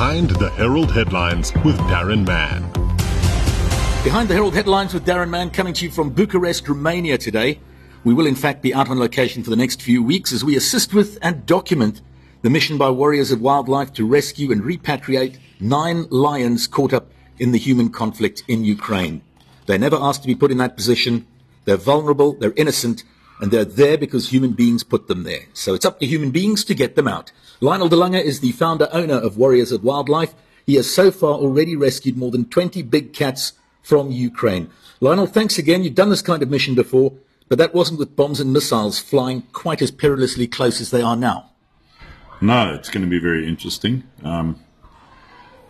[0.00, 2.62] Behind the Herald Headlines with Darren Mann.
[4.02, 7.60] Behind the Herald Headlines with Darren Mann coming to you from Bucharest, Romania today.
[8.02, 10.56] We will, in fact, be out on location for the next few weeks as we
[10.56, 12.00] assist with and document
[12.40, 17.52] the mission by Warriors of Wildlife to rescue and repatriate nine lions caught up in
[17.52, 19.20] the human conflict in Ukraine.
[19.66, 21.26] They're never asked to be put in that position.
[21.66, 23.04] They're vulnerable, they're innocent,
[23.40, 25.46] and they're there because human beings put them there.
[25.54, 27.32] So it's up to human beings to get them out.
[27.60, 30.34] Lionel DeLange is the founder owner of Warriors of Wildlife.
[30.66, 34.70] He has so far already rescued more than 20 big cats from Ukraine.
[35.00, 35.82] Lionel, thanks again.
[35.82, 37.14] You've done this kind of mission before,
[37.48, 41.16] but that wasn't with bombs and missiles flying quite as perilously close as they are
[41.16, 41.50] now.
[42.40, 44.04] No, it's going to be very interesting.
[44.22, 44.60] Um,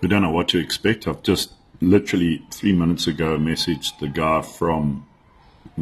[0.00, 1.06] we don't know what to expect.
[1.06, 5.07] I've just literally three minutes ago messaged the guy from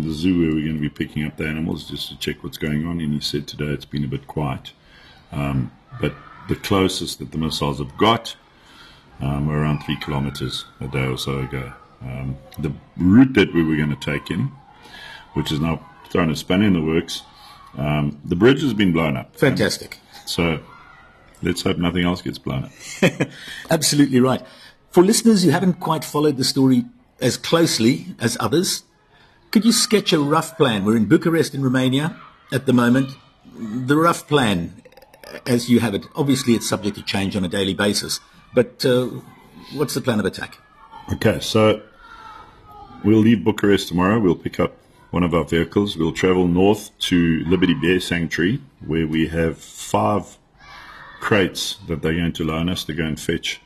[0.02, 2.58] the zoo where we're going to be picking up the animals just to check what's
[2.58, 4.72] going on, and he said today it's been a bit quiet.
[5.32, 6.14] Um, but
[6.48, 8.36] the closest that the missiles have got
[9.20, 11.72] um, were around three kilometers a day or so ago.
[12.02, 14.52] Um, the route that we were going to take in,
[15.34, 17.22] which is now thrown a spanner in the works,
[17.76, 19.36] um, the bridge has been blown up.
[19.36, 19.98] Fantastic.
[20.26, 20.60] So
[21.42, 23.28] let's hope nothing else gets blown up.
[23.70, 24.42] Absolutely right.
[24.90, 26.84] For listeners who haven't quite followed the story
[27.20, 28.84] as closely as others,
[29.56, 30.84] could you sketch a rough plan?
[30.84, 32.14] We're in Bucharest in Romania
[32.52, 33.16] at the moment.
[33.58, 34.82] The rough plan
[35.46, 36.04] as you have it.
[36.14, 38.20] Obviously, it's subject to change on a daily basis.
[38.54, 39.06] But uh,
[39.72, 40.58] what's the plan of attack?
[41.10, 41.80] Okay, so
[43.02, 44.20] we'll leave Bucharest tomorrow.
[44.20, 44.76] We'll pick up
[45.10, 45.96] one of our vehicles.
[45.96, 50.36] We'll travel north to Libearty Bear Sanctuary, where we have five
[51.18, 53.62] crates that they're going to loan us to go and fetch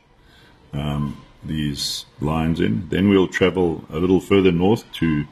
[0.71, 2.87] um, these lions in.
[2.87, 5.25] Then we'll travel a little further north to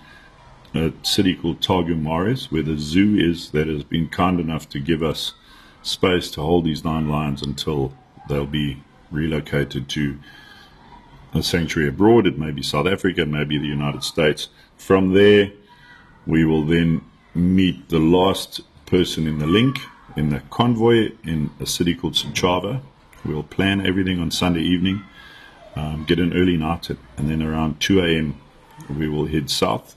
[0.73, 4.79] a city called Târgu Mureș, where the zoo is that has been kind enough to
[4.79, 5.33] give us
[5.81, 7.93] space to hold these nine lions until
[8.27, 10.19] they'll be relocated to
[11.33, 12.27] a sanctuary abroad.
[12.27, 14.49] It may be South Africa, maybe the United States.
[14.77, 15.51] From there,
[16.25, 17.01] we will then
[17.33, 19.79] meet the last person in the link
[20.15, 22.81] in the convoy in a city called Suceava.
[23.25, 25.03] We'll plan everything on Sunday evening,
[25.75, 28.39] um, get an early night, and then around 2 a.m.
[28.89, 29.95] we will head south,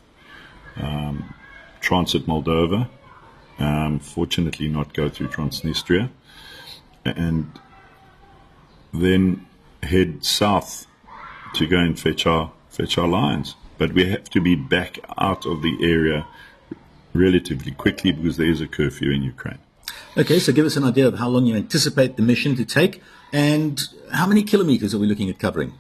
[0.76, 1.34] um,
[1.80, 2.88] transit Moldova,
[3.58, 6.10] um, fortunately not go through Transnistria,
[7.04, 7.58] and
[8.92, 9.46] then
[9.82, 10.86] head south
[11.54, 13.54] to go and fetch our fetch our lions.
[13.78, 16.26] But we have to be back out of the area
[17.12, 19.58] relatively quickly because there is a curfew in Ukraine.
[20.16, 23.02] Okay, so give us an idea of how long you anticipate the mission to take
[23.32, 23.82] and
[24.12, 25.72] how many kilometers are we looking at covering?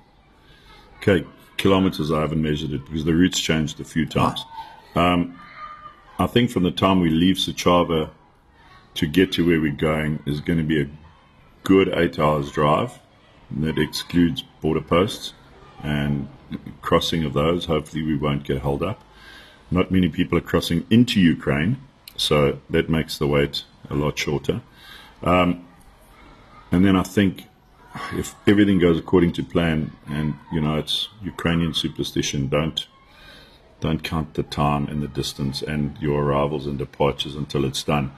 [0.96, 1.26] Okay,
[1.56, 4.40] kilometers I haven't measured it because the route's changed a few times.
[4.42, 4.71] Ah.
[4.94, 5.38] Um,
[6.18, 8.10] I think from the time we leave Suceava
[8.94, 10.88] to get to where we're going is going to be a
[11.64, 12.98] good eight hours drive.
[13.50, 15.34] That excludes border posts
[15.82, 16.28] and
[16.80, 17.66] crossing of those.
[17.66, 19.02] Hopefully, we won't get held up.
[19.70, 21.78] Not many people are crossing into Ukraine,
[22.16, 24.62] so that makes the wait a lot shorter.
[25.22, 25.66] Um,
[26.70, 27.44] and then I think
[28.12, 32.86] if everything goes according to plan, and you know it's Ukrainian superstition, don't
[33.82, 38.12] don't count the time and the distance and your arrivals and departures until it's done.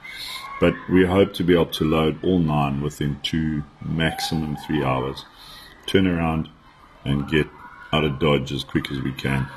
[0.61, 5.25] But we hope to be able to load all nine within two, maximum three hours,
[5.87, 6.47] turn around
[7.03, 7.47] and get
[7.91, 9.47] out of Dodge as quick as we can.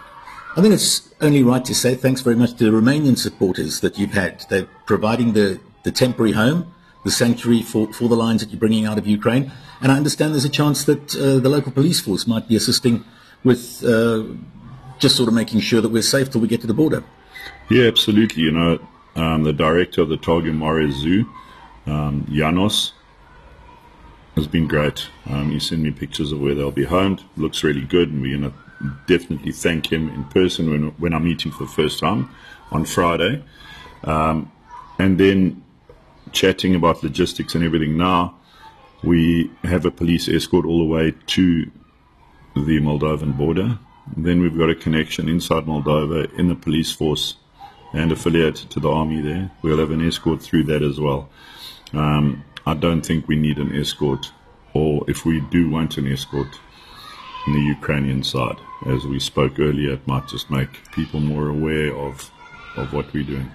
[0.56, 3.98] I think it's only right to say thanks very much to the Romanian supporters that
[3.98, 4.44] you've had.
[4.48, 8.86] They're providing the, the temporary home, the sanctuary for, for the lines that you're bringing
[8.86, 9.52] out of Ukraine.
[9.80, 13.04] And I understand there's a chance that uh, the local police force might be assisting
[13.44, 14.24] with uh,
[14.98, 17.04] just sort of making sure that we're safe till we get to the border.
[17.70, 18.42] Yeah, absolutely.
[18.42, 18.78] You know,
[19.16, 21.32] um, the director of the Târgu Mureș Zoo,
[21.86, 22.92] um, Janos,
[24.34, 25.08] has been great.
[25.26, 27.22] Um, he sent me pictures of where they'll be homed.
[27.36, 28.56] Looks really good, and we're going to
[29.06, 32.30] definitely thank him in person when, when I meet him for the first time
[32.70, 33.42] on Friday.
[34.04, 34.52] Um,
[34.98, 35.64] and then
[36.32, 38.36] chatting about logistics and everything now,
[39.02, 41.70] we have a police escort all the way to
[42.54, 43.78] the Moldovan border
[44.16, 47.36] then we've got a connection inside Moldova in the police force
[47.92, 49.50] and affiliated to the army there.
[49.62, 51.28] We'll have an escort through that as well.
[51.92, 54.30] Um, I don't think we need an escort,
[54.74, 56.58] or if we do want an escort,
[57.46, 58.58] in the Ukrainian side.
[58.86, 62.30] As we spoke earlier, it might just make people more aware of,
[62.76, 63.50] of what we're doing.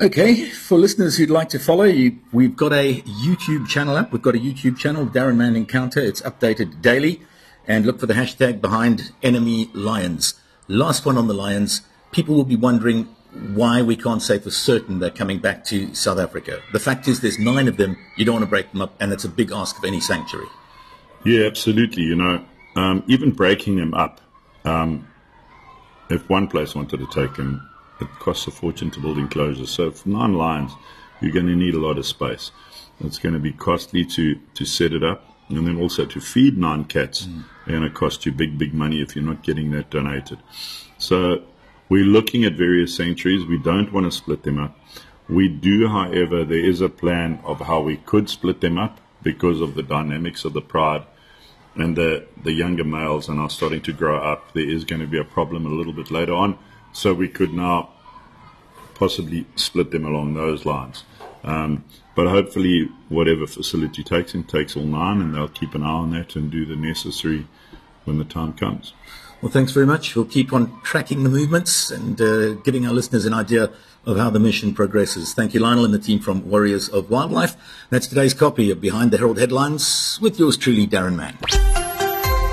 [0.00, 4.12] Okay, for listeners who'd like to follow, you, we've got a YouTube channel up.
[4.12, 6.00] We've got a YouTube channel, Darren Mann Encounter.
[6.00, 7.20] It's updated daily
[7.66, 10.34] and look for the hashtag behind enemy lions.
[10.68, 11.82] Last one on the lions.
[12.12, 13.04] People will be wondering
[13.54, 16.60] why we can't say for certain they're coming back to South Africa.
[16.72, 17.96] The fact is there's nine of them.
[18.16, 20.46] You don't want to break them up, and that's a big ask of any sanctuary.
[21.24, 22.04] Yeah, absolutely.
[22.04, 22.44] You know,
[22.76, 24.20] um, even breaking them up.
[24.64, 25.08] Um,
[26.10, 27.68] if one place wanted to take them,
[28.00, 29.70] it costs a fortune to build enclosures.
[29.70, 30.72] So for nine lions,
[31.20, 32.50] you're going to need a lot of space.
[33.00, 35.24] It's going to be costly to, to set it up.
[35.48, 37.44] And then also to feed nine cats, mm.
[37.66, 40.38] going to cost you big, big money if you're not getting that donated.
[40.98, 41.42] So
[41.88, 43.44] we're looking at various sanctuaries.
[43.44, 44.78] We don't want to split them up.
[45.28, 49.60] We do, however, there is a plan of how we could split them up because
[49.60, 51.04] of the dynamics of the pride
[51.74, 54.52] and the, the younger males and are starting to grow up.
[54.52, 56.58] There is going to be a problem a little bit later on.
[56.92, 57.90] So we could now
[58.94, 61.04] possibly split them along those lines.
[61.44, 65.88] Um, but hopefully, whatever facility takes him takes all nine, and they'll keep an eye
[65.88, 67.46] on that and do the necessary
[68.04, 68.92] when the time comes.
[69.42, 70.16] Well, thanks very much.
[70.16, 73.70] We'll keep on tracking the movements and uh, giving our listeners an idea
[74.06, 75.34] of how the mission progresses.
[75.34, 77.56] Thank you, Lionel, and the team from Warriors of Wildlife.
[77.90, 81.36] That's today's copy of Behind the Herald Headlines with yours truly, Darren Mann.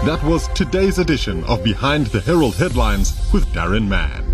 [0.05, 4.30] That was today's edition of Behind the Herald Headlines with Darren Mann.